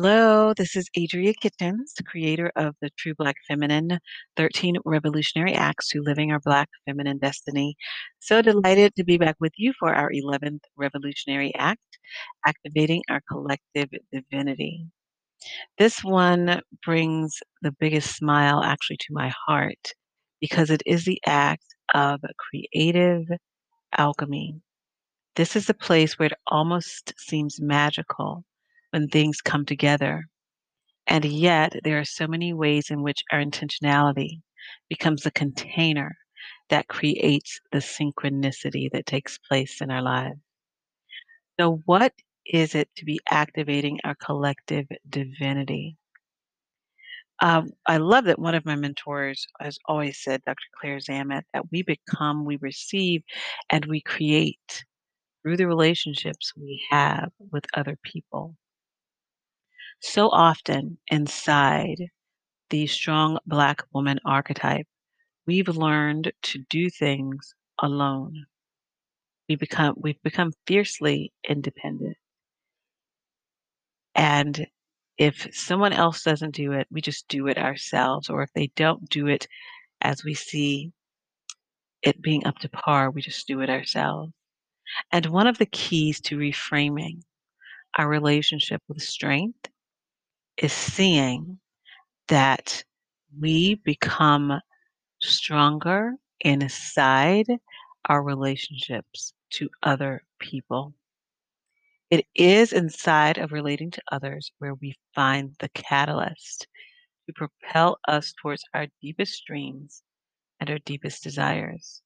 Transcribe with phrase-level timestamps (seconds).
[0.00, 3.98] Hello, this is Adria Kitchens, creator of the True Black Feminine
[4.36, 7.74] 13 Revolutionary Acts to Living Our Black Feminine Destiny.
[8.20, 11.98] So delighted to be back with you for our 11th Revolutionary Act,
[12.46, 14.86] Activating Our Collective Divinity.
[15.78, 19.94] This one brings the biggest smile actually to my heart
[20.40, 23.24] because it is the act of creative
[23.96, 24.60] alchemy.
[25.34, 28.44] This is the place where it almost seems magical
[28.90, 30.26] when things come together.
[31.06, 34.40] And yet, there are so many ways in which our intentionality
[34.88, 36.16] becomes the container
[36.68, 40.38] that creates the synchronicity that takes place in our lives.
[41.58, 42.12] So, what
[42.46, 45.96] is it to be activating our collective divinity?
[47.40, 50.56] Um, I love that one of my mentors has always said, Dr.
[50.80, 53.22] Claire Zammit, that we become, we receive,
[53.70, 54.84] and we create
[55.42, 58.56] through the relationships we have with other people.
[60.00, 62.10] So often inside
[62.70, 64.88] the strong Black woman archetype,
[65.46, 68.46] we've learned to do things alone.
[69.48, 72.18] We become we've become fiercely independent.
[74.14, 74.66] And
[75.16, 78.28] if someone else doesn't do it, we just do it ourselves.
[78.28, 79.48] Or if they don't do it
[80.02, 80.92] as we see
[82.02, 84.32] it being up to par, we just do it ourselves.
[85.12, 87.22] And one of the keys to reframing
[87.98, 89.68] our relationship with strength
[90.58, 91.60] is seeing
[92.28, 92.84] that
[93.40, 94.60] we become
[95.22, 97.46] stronger inside
[98.06, 100.94] our relationships to other people.
[102.10, 106.68] It is inside of relating to others where we find the catalyst
[107.26, 110.02] to propel us towards our deepest dreams
[110.60, 112.02] and our deepest desires.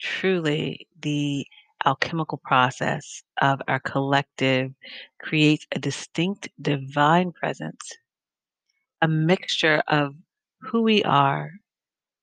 [0.00, 1.46] Truly, the
[1.84, 4.72] alchemical process of our collective
[5.20, 7.92] creates a distinct divine presence,
[9.02, 10.14] a mixture of
[10.60, 11.52] who we are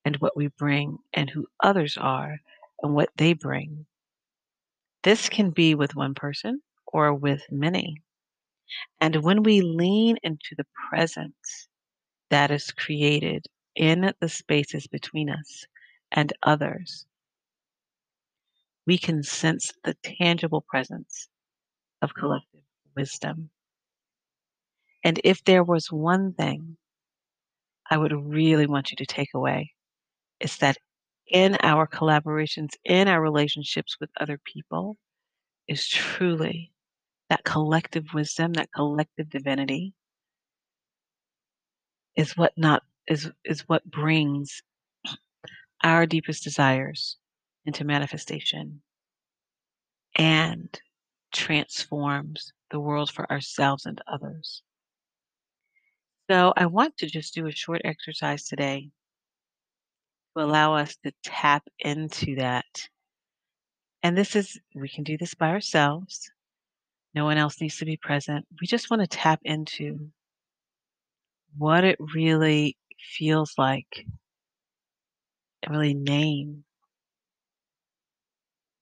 [0.06, 2.38] and what we bring, and who others are
[2.82, 3.86] and what they bring.
[5.04, 8.02] This can be with one person or with many.
[9.00, 11.68] And when we lean into the presence
[12.30, 15.66] that is created in the spaces between us
[16.12, 17.06] and others,
[18.86, 21.28] we can sense the tangible presence
[22.02, 22.62] of collective
[22.96, 23.50] wisdom.
[25.04, 26.78] And if there was one thing
[27.90, 29.72] I would really want you to take away,
[30.40, 30.78] it's that
[31.28, 34.98] in our collaborations, in our relationships with other people,
[35.68, 36.72] is truly
[37.30, 39.94] that collective wisdom, that collective divinity
[42.16, 44.62] is what not is is what brings
[45.84, 47.18] our deepest desires
[47.66, 48.82] into manifestation
[50.16, 50.80] and
[51.32, 54.64] transforms the world for ourselves and others.
[56.30, 58.90] So I want to just do a short exercise today
[60.36, 62.88] to allow us to tap into that.
[64.04, 66.32] And this is we can do this by ourselves.
[67.14, 68.46] No one else needs to be present.
[68.60, 70.10] We just want to tap into
[71.58, 72.78] what it really
[73.18, 74.06] feels like
[75.62, 76.64] and really name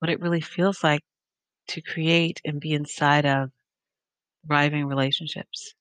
[0.01, 1.03] what it really feels like
[1.67, 3.51] to create and be inside of
[4.47, 5.75] thriving relationships.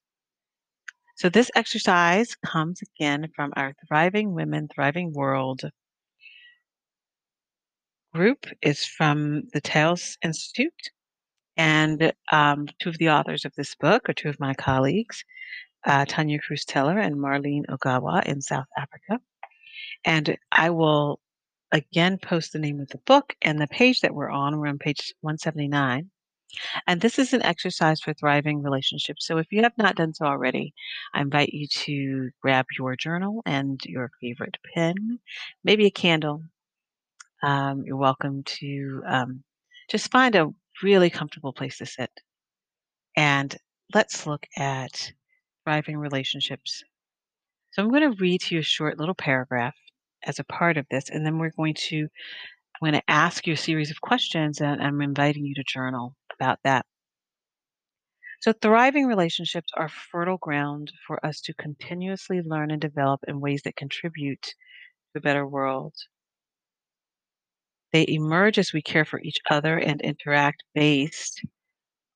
[1.17, 5.63] So, this exercise comes again from our Thriving Women, Thriving World
[8.13, 8.45] group.
[8.63, 10.91] is from the Telos Institute.
[11.57, 15.25] And um, two of the authors of this book are two of my colleagues,
[15.87, 19.21] uh, Tanya Cruz Teller and Marlene Ogawa in South Africa.
[20.05, 21.21] And I will
[21.73, 24.59] again post the name of the book and the page that we're on.
[24.59, 26.11] We're on page 179.
[26.87, 29.27] And this is an exercise for thriving relationships.
[29.27, 30.75] So if you have not done so already,
[31.15, 35.21] I invite you to grab your journal and your favorite pen,
[35.63, 36.43] maybe a candle.
[37.43, 39.45] Um, you're welcome to um,
[39.89, 40.53] just find a
[40.83, 42.11] really comfortable place to sit.
[43.17, 43.57] And
[43.95, 45.13] let's look at
[45.65, 46.83] thriving relationships.
[47.73, 49.75] So I'm going to read to you a short little paragraph
[50.25, 52.09] as a part of this, and then we're going to
[52.83, 56.17] I'm going to ask you a series of questions, and I'm inviting you to journal
[56.33, 56.87] about that.
[58.41, 63.63] So, thriving relationships are fertile ground for us to continuously learn and develop in ways
[63.63, 64.55] that contribute to
[65.19, 65.95] a better world.
[67.93, 71.45] They emerge as we care for each other and interact based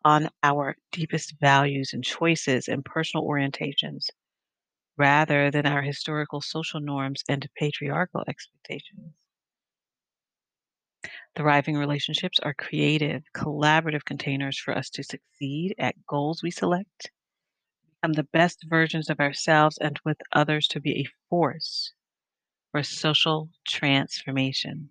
[0.04, 4.08] on our deepest values and choices and personal orientations
[4.96, 9.14] rather than our historical social norms and patriarchal expectations.
[11.36, 17.12] Thriving relationships are creative, collaborative containers for us to succeed at goals we select,
[18.00, 21.94] become the best versions of ourselves, and with others to be a force
[22.72, 24.90] for social transformation.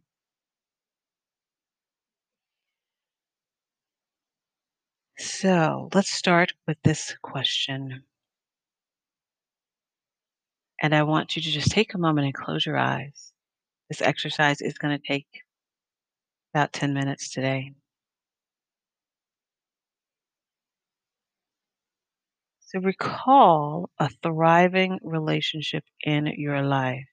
[5.18, 8.04] So let's start with this question.
[10.83, 13.33] And I want you to just take a moment and close your eyes.
[13.89, 15.27] This exercise is going to take
[16.53, 17.74] about 10 minutes today.
[22.62, 27.06] So recall a thriving relationship in your life,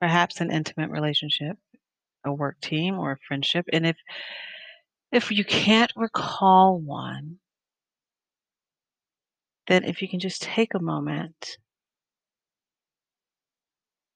[0.00, 1.56] perhaps an intimate relationship,
[2.24, 3.66] a work team, or a friendship.
[3.72, 3.96] And if
[5.12, 7.38] if you can't recall one,
[9.68, 11.58] then if you can just take a moment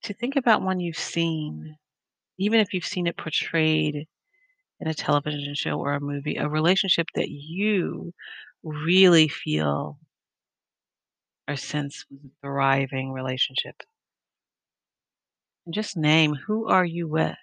[0.02, 1.76] to think about one you've seen,
[2.38, 4.06] even if you've seen it portrayed
[4.80, 8.12] in a television show or a movie, a relationship that you
[8.64, 9.98] really feel
[11.48, 13.82] or sense was a thriving relationship.
[15.66, 17.36] And just name who are you with?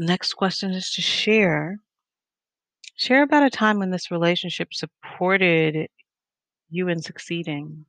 [0.00, 1.76] Next question is to share.
[2.96, 5.88] Share about a time when this relationship supported
[6.70, 7.84] you in succeeding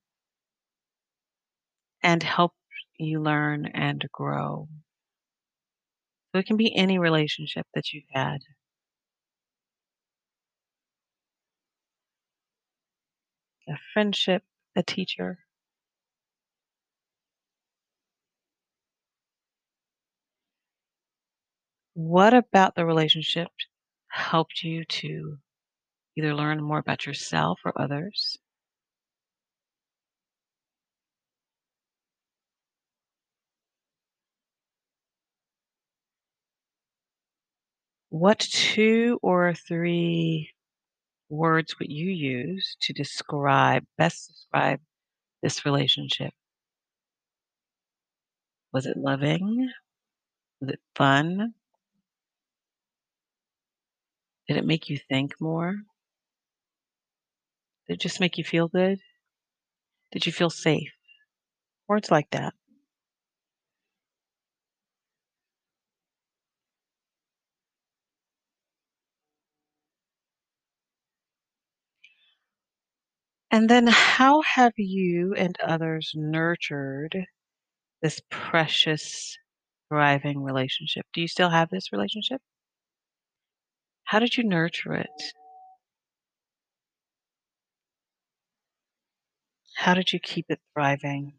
[2.04, 2.58] and helped
[3.00, 4.68] you learn and grow.
[6.34, 8.40] So it can be any relationship that you've had.
[13.70, 14.44] A friendship,
[14.76, 15.40] a teacher.
[21.94, 23.50] What about the relationship
[24.10, 25.38] helped you to
[26.18, 28.38] either learn more about yourself or others?
[38.10, 40.52] What two or three
[41.30, 44.82] words would you use to describe, best describe
[45.42, 46.34] this relationship?
[48.74, 49.72] Was it loving?
[50.62, 51.54] Was it fun?
[54.52, 55.78] Did it make you think more?
[57.88, 59.02] Did it just make you feel good?
[60.12, 60.94] Did you feel safe?
[61.88, 62.56] Words like that.
[73.52, 77.28] And then how have you and others nurtured
[78.02, 79.38] this precious,
[79.90, 81.06] thriving relationship?
[81.14, 82.42] Do you still have this relationship?
[84.12, 85.24] How did you nurture it?
[89.78, 91.36] How did you keep it thriving?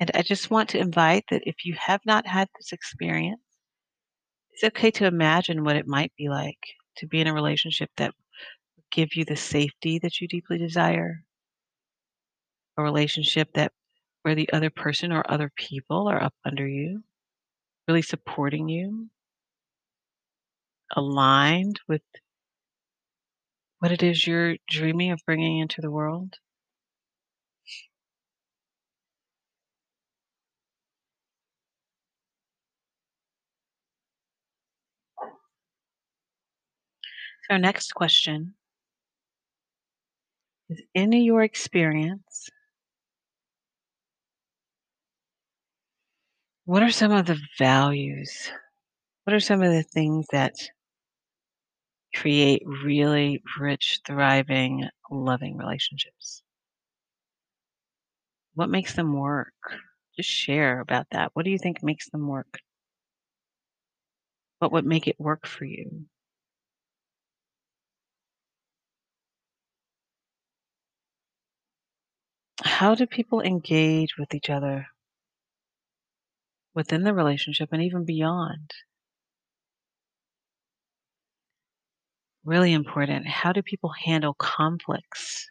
[0.00, 3.42] And I just want to invite that if you have not had this experience,
[4.52, 6.64] it's okay to imagine what it might be like
[6.96, 8.14] to be in a relationship that
[8.76, 11.24] would give you the safety that you deeply desire,
[12.78, 13.72] a relationship that
[14.22, 17.04] where the other person or other people are up under you,
[17.86, 19.10] really supporting you,
[20.96, 22.02] aligned with
[23.78, 26.38] what it is you're dreaming of bringing into the world.
[37.44, 38.54] So, our next question
[40.68, 42.48] is In your experience,
[46.66, 48.50] what are some of the values?
[49.24, 50.54] What are some of the things that
[52.14, 56.42] create really rich, thriving, loving relationships?
[58.54, 59.52] What makes them work?
[60.16, 61.30] Just share about that.
[61.34, 62.60] What do you think makes them work?
[64.58, 66.06] What would make it work for you?
[72.64, 74.88] How do people engage with each other
[76.74, 78.70] within the relationship and even beyond?
[82.44, 83.26] Really important.
[83.26, 85.50] How do people handle conflicts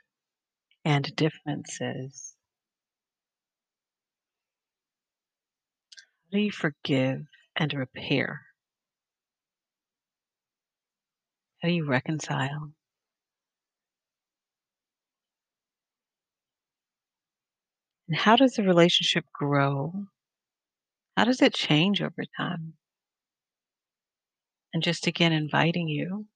[0.86, 2.36] and differences?
[6.26, 8.48] How do you forgive and repair?
[11.64, 12.74] How do you reconcile?
[18.08, 20.08] And how does the relationship grow?
[21.18, 22.76] How does it change over time?
[24.74, 26.28] And just again, inviting you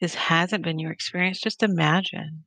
[0.00, 2.44] this hasn't been your experience, just imagine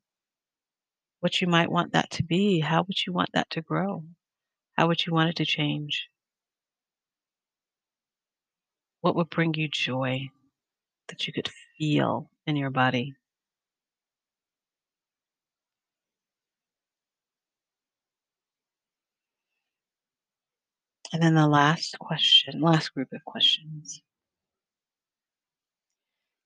[1.20, 2.60] what you might want that to be.
[2.60, 4.04] How would you want that to grow?
[4.78, 6.10] How would you want it to change?
[9.02, 10.30] What would bring you joy
[11.08, 13.16] that you could feel in your body?
[21.14, 24.02] And then the last question, last group of questions.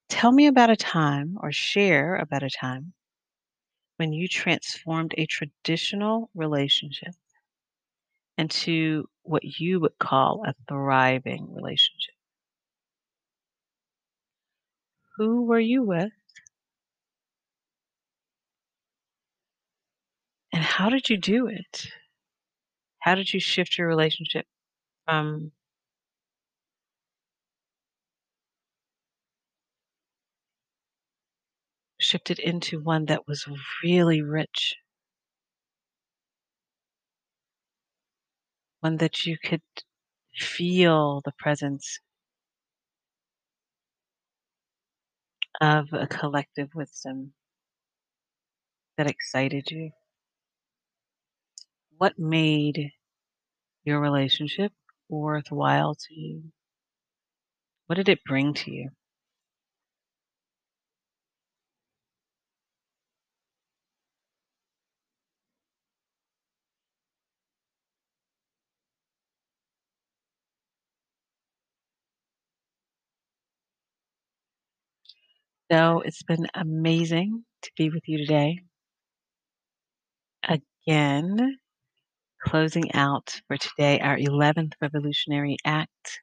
[0.08, 2.92] Tell me about a time or share about a time
[3.96, 7.14] when you transformed a traditional relationship
[8.38, 12.14] into what you would call a thriving relationship.
[15.16, 16.12] Who were you with?
[20.52, 21.86] And how did you do it?
[23.00, 24.46] How did you shift your relationship
[25.04, 25.52] from
[32.08, 33.46] shift it into one that was
[33.84, 34.74] really rich?
[38.80, 39.62] One that you could
[40.34, 42.00] feel the presence
[45.60, 47.34] of a collective wisdom
[48.98, 49.92] that excited you?
[51.98, 52.92] What made
[53.84, 54.72] your relationship
[55.08, 56.52] worthwhile to you?
[57.86, 58.90] What did it bring to you?
[75.70, 78.60] So it's been amazing to be with you today.
[80.42, 81.58] Again,
[82.42, 86.20] closing out for today our 11th revolutionary act.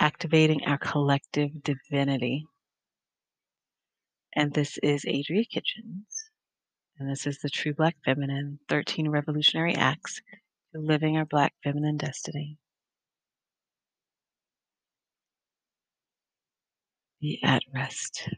[0.00, 2.46] Activating our collective divinity.
[4.34, 6.30] And this is Adria Kitchens.
[6.98, 10.22] And this is the True Black Feminine 13 Revolutionary Acts
[10.78, 12.58] living our Black feminine destiny.
[17.20, 18.28] Be at rest.